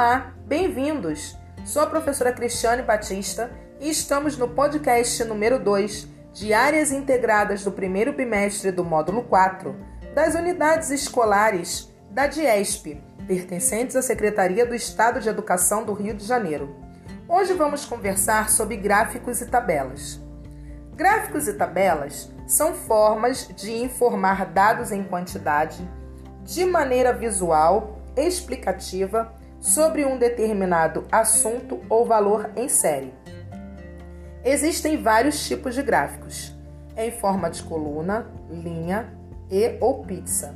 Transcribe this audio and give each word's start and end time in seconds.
Olá, 0.00 0.32
bem-vindos! 0.46 1.36
Sou 1.62 1.82
a 1.82 1.86
professora 1.86 2.32
Cristiane 2.32 2.80
Batista 2.80 3.50
e 3.78 3.90
estamos 3.90 4.38
no 4.38 4.48
podcast 4.48 5.22
número 5.24 5.58
2 5.62 6.08
de 6.32 6.54
Áreas 6.54 6.90
Integradas 6.90 7.64
do 7.64 7.70
primeiro 7.70 8.10
bimestre 8.14 8.72
do 8.72 8.82
módulo 8.82 9.24
4 9.24 9.76
das 10.14 10.34
unidades 10.34 10.88
escolares 10.88 11.92
da 12.10 12.26
DIESP, 12.26 12.98
pertencentes 13.26 13.94
à 13.94 14.00
Secretaria 14.00 14.64
do 14.64 14.74
Estado 14.74 15.20
de 15.20 15.28
Educação 15.28 15.84
do 15.84 15.92
Rio 15.92 16.14
de 16.14 16.24
Janeiro. 16.24 16.74
Hoje 17.28 17.52
vamos 17.52 17.84
conversar 17.84 18.48
sobre 18.48 18.78
gráficos 18.78 19.42
e 19.42 19.46
tabelas. 19.50 20.18
Gráficos 20.96 21.46
e 21.46 21.52
tabelas 21.52 22.32
são 22.46 22.72
formas 22.72 23.48
de 23.54 23.70
informar 23.70 24.46
dados 24.46 24.92
em 24.92 25.04
quantidade 25.04 25.86
de 26.42 26.64
maneira 26.64 27.12
visual, 27.12 28.00
explicativa 28.16 29.38
sobre 29.60 30.04
um 30.04 30.18
determinado 30.18 31.06
assunto 31.12 31.80
ou 31.88 32.04
valor 32.04 32.50
em 32.56 32.68
série. 32.68 33.12
Existem 34.42 35.00
vários 35.00 35.46
tipos 35.46 35.74
de 35.74 35.82
gráficos, 35.82 36.56
em 36.96 37.10
forma 37.10 37.50
de 37.50 37.62
coluna, 37.62 38.26
linha 38.48 39.12
e 39.50 39.76
ou 39.80 40.02
pizza. 40.02 40.54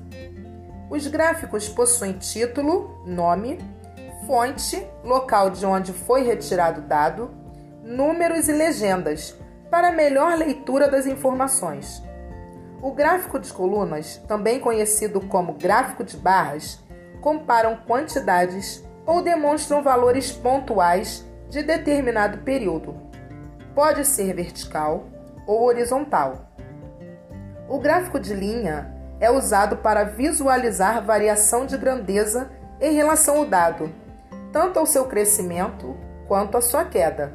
Os 0.89 1.07
gráficos 1.07 1.69
possuem 1.69 2.15
título, 2.15 3.03
nome, 3.07 3.59
fonte, 4.27 4.87
local 5.03 5.51
de 5.51 5.67
onde 5.67 5.93
foi 5.93 6.23
retirado 6.23 6.81
o 6.81 6.85
dado, 6.85 7.31
números 7.83 8.49
e 8.49 8.53
legendas 8.53 9.37
para 9.71 9.93
melhor 9.93 10.37
leitura 10.39 10.89
das 10.89 11.07
informações. 11.07 12.03
O 12.81 12.93
gráfico 12.93 13.39
de 13.39 13.53
colunas, 13.53 14.19
também 14.29 14.61
conhecido 14.61 15.21
como 15.21 15.55
gráfico 15.55 16.05
de 16.05 16.17
barras, 16.17 16.79
comparam 17.21 17.77
quantidades 17.77 18.85
ou 19.07 19.23
demonstram 19.23 19.83
valores 19.83 20.33
pontuais 20.33 21.25
de 21.49 21.63
determinado 21.63 22.39
período. 22.39 22.97
Pode 23.75 24.05
ser 24.05 24.35
vertical 24.35 25.07
ou 25.47 25.65
horizontal. 25.65 26.49
O 27.69 27.79
gráfico 27.79 28.19
de 28.19 28.35
linha 28.35 28.95
é 29.21 29.31
usado 29.31 29.77
para 29.79 30.05
visualizar 30.05 31.05
variação 31.05 31.67
de 31.67 31.77
grandeza 31.77 32.51
em 32.81 32.95
relação 32.95 33.39
ao 33.39 33.47
dado, 33.47 33.91
tanto 34.53 34.79
ao 34.79 34.87
seu 34.87 35.07
crescimento 35.07 35.97
quanto 36.27 36.57
à 36.57 36.61
sua 36.61 36.85
queda. 36.85 37.33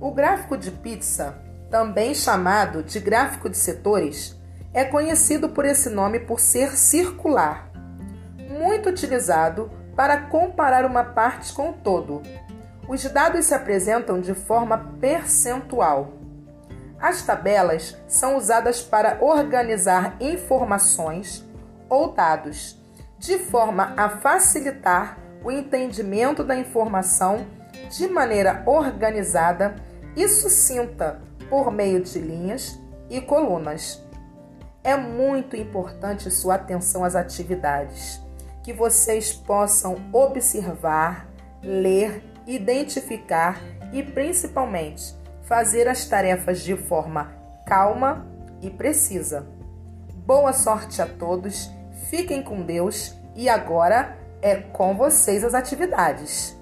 O 0.00 0.10
gráfico 0.10 0.56
de 0.56 0.70
pizza, 0.70 1.38
também 1.70 2.14
chamado 2.14 2.82
de 2.82 3.00
gráfico 3.00 3.48
de 3.48 3.56
setores, 3.56 4.36
é 4.72 4.84
conhecido 4.84 5.48
por 5.48 5.64
esse 5.64 5.88
nome 5.88 6.20
por 6.20 6.38
ser 6.38 6.76
circular, 6.76 7.70
muito 8.36 8.88
utilizado 8.88 9.70
para 9.96 10.18
comparar 10.18 10.84
uma 10.84 11.02
parte 11.02 11.52
com 11.52 11.70
o 11.70 11.72
todo. 11.72 12.22
Os 12.86 13.02
dados 13.04 13.46
se 13.46 13.54
apresentam 13.54 14.20
de 14.20 14.34
forma 14.34 14.92
percentual. 15.00 16.12
As 17.00 17.22
tabelas 17.22 17.96
são 18.06 18.36
usadas 18.36 18.80
para 18.82 19.18
organizar 19.20 20.16
informações 20.20 21.44
ou 21.88 22.12
dados, 22.12 22.80
de 23.18 23.38
forma 23.38 23.94
a 23.96 24.08
facilitar 24.08 25.18
o 25.42 25.50
entendimento 25.50 26.44
da 26.44 26.56
informação 26.56 27.46
de 27.90 28.06
maneira 28.08 28.62
organizada 28.66 29.76
e 30.14 30.26
sucinta 30.28 31.20
por 31.48 31.70
meio 31.70 32.02
de 32.02 32.18
linhas 32.18 32.78
e 33.08 33.20
colunas. 33.20 34.02
É 34.82 34.96
muito 34.96 35.56
importante 35.56 36.30
sua 36.30 36.54
atenção 36.54 37.04
às 37.04 37.14
atividades, 37.14 38.20
que 38.66 38.72
vocês 38.72 39.32
possam 39.32 39.96
observar, 40.12 41.28
ler, 41.62 42.20
identificar 42.48 43.62
e 43.92 44.02
principalmente 44.02 45.14
fazer 45.44 45.86
as 45.86 46.04
tarefas 46.06 46.64
de 46.64 46.76
forma 46.76 47.32
calma 47.64 48.26
e 48.60 48.68
precisa. 48.68 49.46
Boa 50.26 50.52
sorte 50.52 51.00
a 51.00 51.06
todos, 51.06 51.70
fiquem 52.10 52.42
com 52.42 52.60
Deus 52.62 53.14
e 53.36 53.48
agora 53.48 54.18
é 54.42 54.56
com 54.56 54.96
vocês 54.96 55.44
as 55.44 55.54
atividades. 55.54 56.55